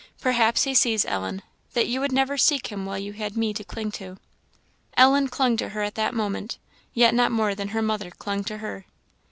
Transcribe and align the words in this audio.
Perhaps 0.19 0.63
he 0.63 0.73
sees, 0.73 1.05
Ellen, 1.05 1.43
that 1.73 1.85
you 1.85 1.99
never 2.07 2.33
would 2.33 2.39
seek 2.39 2.71
him 2.71 2.87
while 2.87 2.97
you 2.97 3.13
had 3.13 3.37
me 3.37 3.53
to 3.53 3.63
cling 3.63 3.91
to." 3.91 4.17
Ellen 4.97 5.27
clung 5.27 5.57
to 5.57 5.69
her 5.69 5.83
at 5.83 5.93
that 5.93 6.15
moment 6.15 6.57
yet 6.95 7.13
not 7.13 7.31
more 7.31 7.53
than 7.53 7.67
her 7.67 7.83
mother 7.83 8.09
clung 8.09 8.43
to 8.45 8.57
her. 8.57 8.87